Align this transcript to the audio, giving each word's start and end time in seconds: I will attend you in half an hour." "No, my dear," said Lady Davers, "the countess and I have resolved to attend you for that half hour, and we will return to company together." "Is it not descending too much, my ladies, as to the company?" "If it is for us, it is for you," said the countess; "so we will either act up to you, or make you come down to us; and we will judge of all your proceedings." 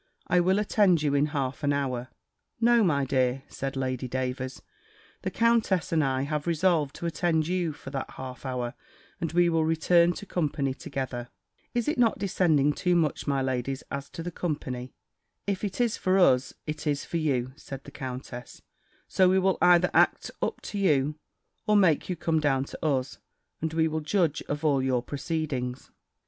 I 0.25 0.39
will 0.39 0.57
attend 0.57 1.03
you 1.03 1.13
in 1.13 1.27
half 1.27 1.61
an 1.61 1.71
hour." 1.73 2.09
"No, 2.59 2.83
my 2.83 3.05
dear," 3.05 3.43
said 3.47 3.75
Lady 3.75 4.07
Davers, 4.07 4.63
"the 5.21 5.29
countess 5.29 5.91
and 5.91 6.03
I 6.03 6.23
have 6.23 6.47
resolved 6.47 6.95
to 6.95 7.05
attend 7.05 7.45
you 7.47 7.71
for 7.71 7.91
that 7.91 8.09
half 8.17 8.43
hour, 8.43 8.73
and 9.19 9.31
we 9.31 9.47
will 9.47 9.63
return 9.63 10.11
to 10.13 10.25
company 10.25 10.73
together." 10.73 11.29
"Is 11.75 11.87
it 11.87 11.99
not 11.99 12.17
descending 12.17 12.73
too 12.73 12.95
much, 12.95 13.27
my 13.27 13.43
ladies, 13.43 13.83
as 13.91 14.09
to 14.09 14.23
the 14.23 14.31
company?" 14.31 14.91
"If 15.45 15.63
it 15.63 15.79
is 15.79 15.97
for 15.97 16.17
us, 16.17 16.55
it 16.65 16.87
is 16.87 17.05
for 17.05 17.17
you," 17.17 17.53
said 17.55 17.83
the 17.83 17.91
countess; 17.91 18.63
"so 19.07 19.29
we 19.29 19.37
will 19.37 19.59
either 19.61 19.91
act 19.93 20.31
up 20.41 20.61
to 20.61 20.79
you, 20.79 21.13
or 21.67 21.75
make 21.75 22.09
you 22.09 22.15
come 22.15 22.39
down 22.39 22.65
to 22.65 22.83
us; 22.83 23.19
and 23.61 23.71
we 23.73 23.87
will 23.87 24.01
judge 24.01 24.41
of 24.49 24.65
all 24.65 24.81
your 24.81 25.03
proceedings." 25.03 25.91